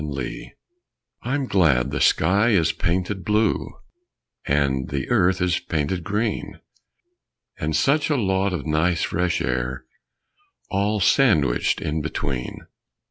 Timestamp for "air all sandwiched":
9.41-11.81